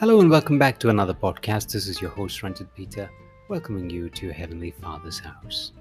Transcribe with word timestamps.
Hello 0.00 0.18
and 0.18 0.30
welcome 0.30 0.58
back 0.58 0.78
to 0.78 0.88
another 0.88 1.12
podcast. 1.12 1.72
This 1.72 1.86
is 1.86 2.00
your 2.00 2.08
host, 2.08 2.42
Ranjit 2.42 2.74
Peter, 2.74 3.10
welcoming 3.50 3.90
you 3.90 4.08
to 4.08 4.24
your 4.24 4.34
Heavenly 4.34 4.70
Father's 4.70 5.18
house. 5.18 5.72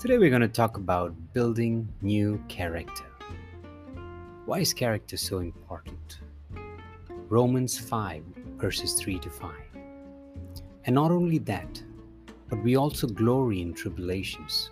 Today 0.00 0.18
we're 0.18 0.28
going 0.28 0.42
to 0.42 0.48
talk 0.48 0.76
about 0.76 1.14
building 1.34 1.88
new 2.02 2.42
character. 2.48 3.04
Why 4.44 4.58
is 4.58 4.74
character 4.74 5.16
so 5.16 5.38
important? 5.38 6.18
Romans 7.28 7.78
5, 7.78 8.24
verses 8.56 8.94
3 8.94 9.20
to 9.20 9.30
5. 9.30 9.52
And 10.86 10.96
not 10.96 11.12
only 11.12 11.38
that, 11.38 11.80
but 12.48 12.60
we 12.64 12.74
also 12.74 13.06
glory 13.06 13.62
in 13.62 13.72
tribulations, 13.72 14.70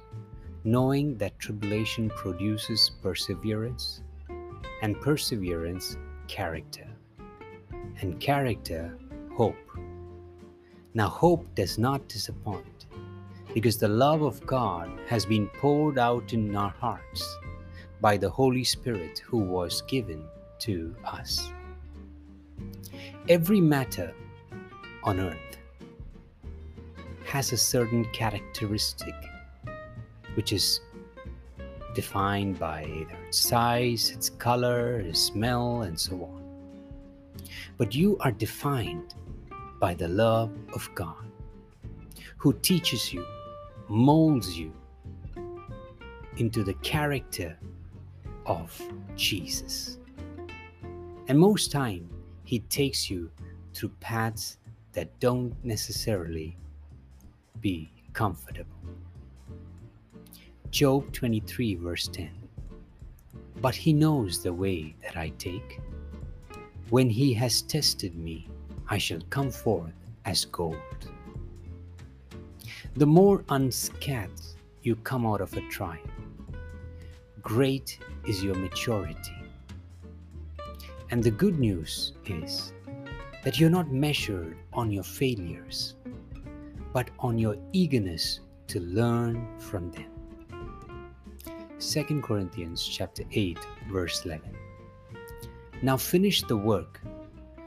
knowing 0.65 1.17
that 1.19 1.39
tribulation 1.39 2.11
produces 2.11 2.91
perseverance, 3.01 4.03
and 4.83 5.01
perseverance, 5.01 5.97
character 6.27 6.89
and 8.01 8.21
character, 8.21 8.97
hope. 9.35 9.57
Now, 10.95 11.09
hope 11.09 11.47
does 11.55 11.79
not 11.79 12.09
disappoint 12.09 12.87
because 13.55 13.79
the 13.79 13.89
love 13.89 14.23
of 14.23 14.45
God 14.47 14.91
has 15.09 15.25
been 15.25 15.49
poured 15.49 15.99
out 15.99 16.33
in 16.33 16.55
our 16.57 16.71
hearts 16.71 17.25
by 18.01 18.17
the 18.17 18.29
Holy 18.29 18.65
Spirit 18.65 19.19
who 19.19 19.39
was 19.39 19.83
given 19.83 20.25
to 20.61 20.95
us. 21.05 21.51
Every 23.29 23.61
matter 23.61 24.15
on 25.05 25.21
earth 25.21 25.59
has 27.25 27.53
a 27.53 27.57
certain 27.57 28.05
characteristic 28.13 29.15
which 30.35 30.53
is 30.53 30.81
defined 31.95 32.59
by 32.59 32.85
either 32.85 33.17
its 33.27 33.41
size, 33.41 34.11
its 34.11 34.29
color, 34.29 35.01
its 35.01 35.21
smell, 35.21 35.83
and 35.83 35.99
so 35.99 36.15
on 36.25 36.46
but 37.77 37.95
you 37.95 38.17
are 38.21 38.33
defined 38.33 39.15
by 39.81 39.95
the 39.95 40.09
love 40.09 40.51
of 40.75 40.89
God, 40.95 41.25
who 42.37 42.53
teaches 42.55 43.13
you, 43.13 43.25
molds 43.89 44.59
you 44.59 44.73
into 46.37 46.63
the 46.63 46.75
character 46.75 47.59
of 48.47 48.81
Jesus. 49.17 49.99
And 51.29 51.39
most 51.39 51.73
time, 51.73 52.09
He 52.45 52.61
takes 52.61 53.11
you 53.11 53.31
through 53.75 53.91
paths 54.01 54.59
that 54.93 55.19
don't 55.21 55.55
necessarily 55.65 56.57
be 57.61 57.91
comfortable. 58.13 58.71
Job 60.71 61.13
23, 61.13 61.75
verse 61.77 62.09
10. 62.09 62.31
But 63.61 63.75
He 63.75 63.93
knows 63.93 64.43
the 64.43 64.53
way 64.53 64.95
that 65.03 65.17
I 65.17 65.31
take 65.39 65.81
when 66.91 67.11
he 67.11 67.35
has 67.35 67.63
tested 67.63 68.15
me, 68.15 68.49
I 68.89 68.99
shall 68.99 69.21
come 69.31 69.51
forth 69.51 69.95
as 70.25 70.45
gold. 70.45 70.77
The 72.95 73.07
more 73.07 73.45
unscathed 73.49 74.55
you 74.83 74.95
come 74.97 75.27
out 75.27 75.41
of 75.41 75.53
a 75.57 75.69
trial, 75.69 75.99
great 77.43 77.99
is 78.27 78.43
your 78.43 78.55
maturity. 78.55 79.37
And 81.11 81.23
the 81.23 81.31
good 81.31 81.59
news 81.59 82.13
is 82.27 82.73
that 83.43 83.59
you're 83.59 83.71
not 83.71 83.93
measured 83.93 84.57
on 84.73 84.91
your 84.91 85.05
failures, 85.05 85.95
but 86.93 87.11
on 87.19 87.39
your 87.39 87.57
eagerness 87.73 88.41
to 88.69 88.81
learn 88.81 89.47
from 89.59 89.91
them. 89.91 90.11
2 91.79 92.23
Corinthians 92.23 92.85
chapter 92.87 93.25
8 93.33 93.59
verse 93.91 94.25
11 94.25 94.57
now 95.83 95.97
finish 95.97 96.43
the 96.43 96.57
work 96.57 97.01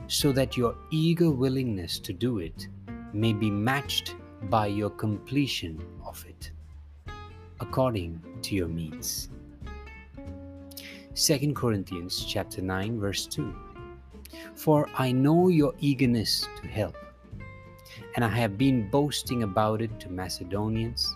so 0.08 0.32
that 0.32 0.58
your 0.58 0.76
eager 0.90 1.30
willingness 1.30 2.00
to 2.00 2.14
do 2.14 2.40
it 2.40 2.68
may 3.14 3.34
be 3.34 3.52
matched 3.52 4.16
by 4.50 4.68
your 4.68 4.90
completion 4.90 5.84
of 6.06 6.26
it, 6.28 6.52
according 7.60 8.22
to 8.42 8.56
your 8.56 8.68
means. 8.68 9.30
2 11.16 11.54
Corinthians 11.54 12.24
chapter 12.26 12.62
9 12.62 13.00
verse 13.00 13.28
2 13.28 13.54
For 14.56 14.88
I 14.96 15.12
know 15.12 15.50
your 15.50 15.74
eagerness 15.80 16.48
to 16.62 16.68
help 16.68 16.96
and 18.16 18.24
I 18.24 18.30
have 18.30 18.58
been 18.58 18.90
boasting 18.90 19.44
about 19.44 19.82
it 19.82 20.00
to 20.00 20.10
Macedonians 20.10 21.14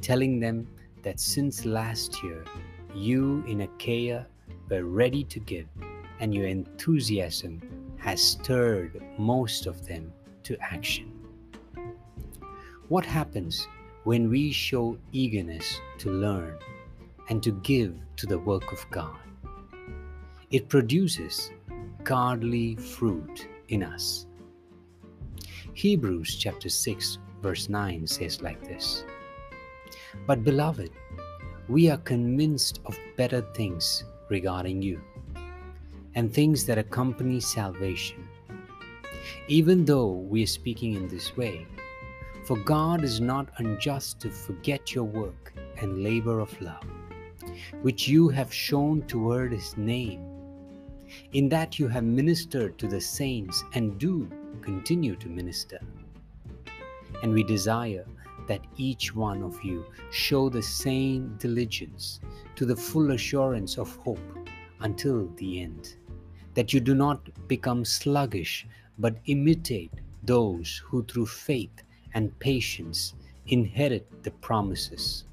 telling 0.00 0.40
them 0.40 0.66
that 1.02 1.20
since 1.20 1.66
last 1.66 2.22
year 2.22 2.44
you 2.94 3.44
in 3.46 3.60
Achaia 3.60 4.26
were 4.70 4.84
ready 4.84 5.22
to 5.24 5.38
give 5.40 5.66
and 6.20 6.34
your 6.34 6.46
enthusiasm 6.46 7.60
has 7.98 8.22
stirred 8.22 9.02
most 9.18 9.66
of 9.66 9.86
them 9.86 10.12
to 10.44 10.56
action. 10.60 11.12
What 12.88 13.04
happens 13.04 13.66
when 14.04 14.28
we 14.30 14.52
show 14.52 14.96
eagerness 15.12 15.80
to 15.98 16.10
learn 16.10 16.56
and 17.28 17.42
to 17.42 17.52
give 17.52 17.94
to 18.16 18.26
the 18.26 18.38
work 18.38 18.72
of 18.72 18.86
God? 18.90 19.18
It 20.50 20.68
produces 20.68 21.50
godly 22.04 22.76
fruit 22.76 23.48
in 23.68 23.82
us. 23.82 24.26
Hebrews 25.74 26.36
chapter 26.36 26.68
6 26.68 27.18
verse 27.42 27.68
9 27.68 28.06
says 28.06 28.40
like 28.40 28.62
this 28.66 29.04
But 30.26 30.44
beloved, 30.44 30.90
we 31.68 31.90
are 31.90 31.98
convinced 31.98 32.80
of 32.86 32.96
better 33.16 33.40
things 33.54 34.04
regarding 34.28 34.80
you 34.80 35.00
and 36.16 36.32
things 36.32 36.64
that 36.64 36.78
accompany 36.78 37.38
salvation. 37.38 38.26
Even 39.48 39.84
though 39.84 40.12
we 40.12 40.42
are 40.42 40.46
speaking 40.46 40.94
in 40.94 41.08
this 41.08 41.36
way, 41.36 41.66
for 42.46 42.56
God 42.56 43.04
is 43.04 43.20
not 43.20 43.50
unjust 43.58 44.18
to 44.20 44.30
forget 44.30 44.94
your 44.94 45.04
work 45.04 45.52
and 45.76 46.02
labor 46.02 46.40
of 46.40 46.60
love, 46.62 46.82
which 47.82 48.08
you 48.08 48.28
have 48.30 48.52
shown 48.52 49.02
toward 49.02 49.52
His 49.52 49.76
name, 49.76 50.24
in 51.32 51.50
that 51.50 51.78
you 51.78 51.86
have 51.86 52.04
ministered 52.04 52.78
to 52.78 52.88
the 52.88 53.00
saints 53.00 53.62
and 53.74 53.98
do 53.98 54.28
continue 54.62 55.16
to 55.16 55.28
minister. 55.28 55.80
And 57.22 57.32
we 57.32 57.42
desire 57.42 58.06
that 58.48 58.62
each 58.76 59.14
one 59.14 59.42
of 59.42 59.62
you 59.62 59.84
show 60.10 60.48
the 60.48 60.62
same 60.62 61.36
diligence 61.38 62.20
to 62.54 62.64
the 62.64 62.76
full 62.76 63.10
assurance 63.10 63.76
of 63.76 63.94
hope 63.96 64.48
until 64.80 65.26
the 65.36 65.60
end 65.60 65.96
that 66.56 66.72
you 66.72 66.80
do 66.80 66.94
not 66.94 67.20
become 67.48 67.84
sluggish, 67.84 68.66
but 68.98 69.18
imitate 69.26 69.92
those 70.22 70.82
who 70.84 71.04
through 71.04 71.26
faith 71.26 71.82
and 72.14 72.36
patience 72.38 73.14
inherit 73.48 74.06
the 74.24 74.30
promises. 74.30 75.24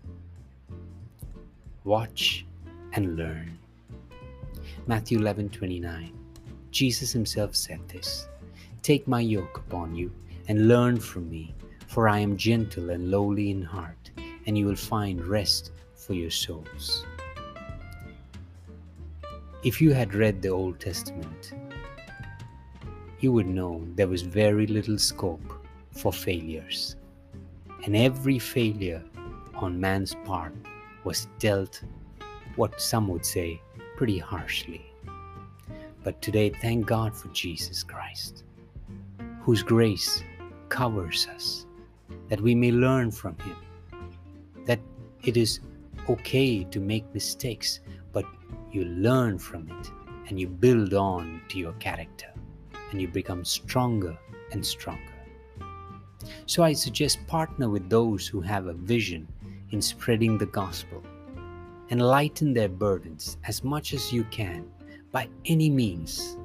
Watch 1.85 2.45
and 2.91 3.15
learn. 3.15 3.57
Matthew 4.85 5.17
11 5.17 5.49
29. 5.49 6.11
Jesus 6.71 7.11
himself 7.13 7.55
said 7.55 7.79
this 7.87 8.27
Take 8.81 9.07
my 9.07 9.21
yoke 9.21 9.59
upon 9.59 9.95
you 9.95 10.11
and 10.49 10.67
learn 10.67 10.99
from 10.99 11.29
me, 11.29 11.55
for 11.87 12.09
I 12.09 12.19
am 12.19 12.35
gentle 12.35 12.89
and 12.89 13.09
lowly 13.09 13.49
in 13.49 13.61
heart, 13.61 14.11
and 14.45 14.57
you 14.57 14.65
will 14.65 14.75
find 14.75 15.25
rest 15.25 15.71
for 15.95 16.13
your 16.13 16.31
souls. 16.31 17.05
If 19.63 19.81
you 19.81 19.93
had 19.93 20.13
read 20.13 20.41
the 20.41 20.49
Old 20.49 20.81
Testament, 20.81 21.53
you 23.21 23.31
would 23.31 23.47
know 23.47 23.87
there 23.95 24.09
was 24.09 24.21
very 24.21 24.67
little 24.67 24.97
scope 24.97 25.53
for 25.89 26.11
failures. 26.11 26.97
And 27.85 27.95
every 27.95 28.39
failure 28.39 29.01
on 29.53 29.79
man's 29.79 30.15
part 30.25 30.53
was 31.05 31.29
dealt, 31.39 31.81
what 32.57 32.81
some 32.81 33.07
would 33.07 33.25
say, 33.25 33.61
pretty 33.95 34.17
harshly. 34.17 34.85
But 36.03 36.21
today, 36.21 36.49
thank 36.49 36.85
God 36.85 37.15
for 37.15 37.29
Jesus 37.29 37.83
Christ, 37.83 38.43
whose 39.39 39.63
grace 39.63 40.21
covers 40.67 41.25
us, 41.33 41.65
that 42.27 42.41
we 42.41 42.53
may 42.53 42.73
learn 42.73 43.11
from 43.11 43.37
Him, 43.39 43.55
that 44.65 44.81
it 45.23 45.37
is 45.37 45.61
okay 46.09 46.65
to 46.65 46.81
make 46.81 47.05
mistakes, 47.13 47.79
but 48.11 48.25
you 48.73 48.85
learn 48.85 49.37
from 49.37 49.69
it 49.69 49.91
and 50.27 50.39
you 50.39 50.47
build 50.47 50.93
on 50.93 51.41
to 51.49 51.59
your 51.59 51.73
character 51.73 52.27
and 52.91 53.01
you 53.01 53.07
become 53.07 53.45
stronger 53.45 54.17
and 54.51 54.65
stronger. 54.65 55.13
So 56.45 56.63
I 56.63 56.73
suggest 56.73 57.25
partner 57.27 57.69
with 57.69 57.89
those 57.89 58.27
who 58.27 58.41
have 58.41 58.67
a 58.67 58.73
vision 58.73 59.27
in 59.71 59.81
spreading 59.81 60.37
the 60.37 60.45
gospel 60.45 61.03
and 61.89 62.01
lighten 62.01 62.53
their 62.53 62.69
burdens 62.69 63.37
as 63.45 63.63
much 63.63 63.93
as 63.93 64.11
you 64.13 64.23
can 64.25 64.65
by 65.11 65.27
any 65.45 65.69
means. 65.69 66.37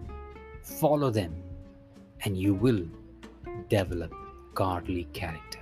Follow 0.63 1.11
them 1.11 1.35
and 2.25 2.37
you 2.37 2.55
will 2.55 2.87
develop 3.69 4.13
godly 4.55 5.05
character 5.13 5.61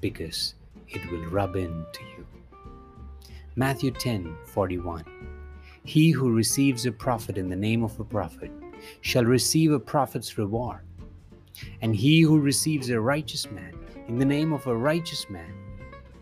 because 0.00 0.54
it 0.88 1.10
will 1.10 1.24
rub 1.26 1.56
into 1.56 2.02
you. 2.16 2.26
Matthew 3.56 3.90
10 3.90 4.36
41 4.46 5.04
he 5.84 6.10
who 6.10 6.32
receives 6.32 6.86
a 6.86 6.92
prophet 6.92 7.36
in 7.36 7.48
the 7.48 7.56
name 7.56 7.82
of 7.82 7.98
a 7.98 8.04
prophet 8.04 8.50
shall 9.00 9.24
receive 9.24 9.72
a 9.72 9.80
prophet's 9.80 10.38
reward. 10.38 10.80
And 11.80 11.94
he 11.94 12.20
who 12.20 12.40
receives 12.40 12.90
a 12.90 13.00
righteous 13.00 13.50
man 13.50 13.74
in 14.08 14.18
the 14.18 14.24
name 14.24 14.52
of 14.52 14.66
a 14.66 14.76
righteous 14.76 15.28
man 15.28 15.54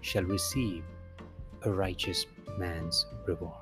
shall 0.01 0.25
receive 0.25 0.85
a 1.63 1.71
righteous 1.71 2.27
man's 2.59 3.07
reward. 3.27 3.55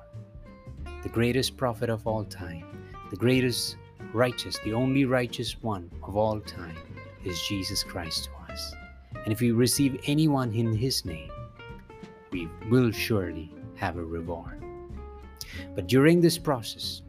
The 1.03 1.09
greatest 1.09 1.57
prophet 1.57 1.89
of 1.89 2.07
all 2.07 2.23
time, 2.23 2.87
the 3.09 3.17
greatest 3.17 3.77
righteous, 4.13 4.57
the 4.59 4.73
only 4.73 5.05
righteous 5.05 5.61
one 5.61 5.89
of 6.03 6.15
all 6.15 6.39
time 6.39 6.77
is 7.25 7.41
Jesus 7.43 7.83
Christ 7.83 8.25
to 8.25 8.53
us. 8.53 8.73
And 9.23 9.33
if 9.33 9.41
we 9.41 9.51
receive 9.51 9.99
anyone 10.05 10.53
in 10.53 10.73
his 10.73 11.05
name, 11.05 11.31
we 12.31 12.47
will 12.69 12.91
surely 12.91 13.53
have 13.75 13.97
a 13.97 14.03
reward. 14.03 14.63
But 15.75 15.87
during 15.87 16.21
this 16.21 16.37
process, 16.37 17.01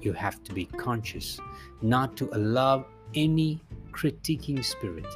you 0.00 0.12
have 0.12 0.42
to 0.44 0.52
be 0.52 0.64
conscious 0.64 1.40
not 1.82 2.16
to 2.16 2.28
allow 2.32 2.86
any 3.14 3.60
critiquing 3.92 4.64
spirit 4.64 5.06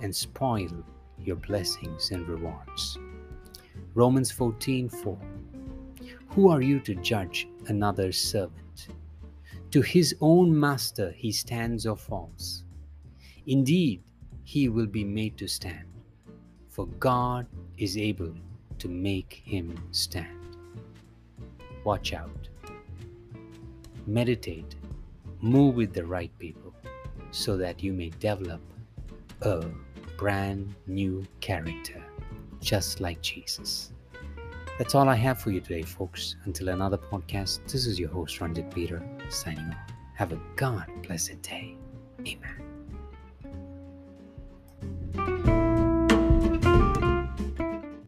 and 0.00 0.14
spoil 0.14 0.70
your 1.18 1.36
blessings 1.36 2.10
and 2.10 2.26
rewards. 2.28 2.98
Romans 3.94 4.30
14 4.30 4.88
4. 4.88 5.18
Who 6.28 6.48
are 6.48 6.62
you 6.62 6.80
to 6.80 6.94
judge 6.96 7.48
another's 7.68 8.20
servant? 8.20 8.88
To 9.70 9.82
his 9.82 10.14
own 10.20 10.58
master 10.58 11.12
he 11.16 11.32
stands 11.32 11.86
or 11.86 11.96
falls. 11.96 12.64
Indeed, 13.46 14.02
he 14.44 14.68
will 14.68 14.86
be 14.86 15.04
made 15.04 15.36
to 15.38 15.48
stand, 15.48 15.88
for 16.68 16.86
God 16.86 17.46
is 17.78 17.96
able 17.96 18.34
to 18.78 18.88
make 18.88 19.42
him 19.44 19.78
stand. 19.90 20.43
Watch 21.84 22.12
out. 22.12 22.48
Meditate. 24.06 24.74
Move 25.40 25.74
with 25.74 25.92
the 25.92 26.04
right 26.04 26.30
people 26.38 26.74
so 27.30 27.56
that 27.56 27.82
you 27.82 27.92
may 27.92 28.10
develop 28.20 28.60
a 29.42 29.64
brand 30.16 30.74
new 30.86 31.26
character, 31.40 32.02
just 32.60 33.00
like 33.00 33.20
Jesus. 33.20 33.92
That's 34.78 34.94
all 34.94 35.08
I 35.08 35.14
have 35.14 35.38
for 35.38 35.50
you 35.50 35.60
today, 35.60 35.82
folks. 35.82 36.36
Until 36.44 36.70
another 36.70 36.98
podcast, 36.98 37.60
this 37.70 37.86
is 37.86 37.98
your 38.00 38.08
host, 38.08 38.40
Ranjit 38.40 38.74
Peter, 38.74 39.02
signing 39.28 39.68
off. 39.68 39.90
Have 40.14 40.32
a 40.32 40.40
God 40.56 40.86
blessed 41.02 41.42
day. 41.42 41.76
Amen. 42.20 42.63